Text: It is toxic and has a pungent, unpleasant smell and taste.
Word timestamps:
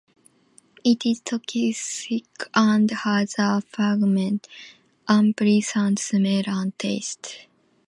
It 0.83 1.05
is 1.05 1.19
toxic 1.19 2.23
and 2.55 2.89
has 2.89 3.35
a 3.37 3.61
pungent, 3.71 4.47
unpleasant 5.07 5.99
smell 5.99 6.43
and 6.47 6.79
taste. 6.79 7.45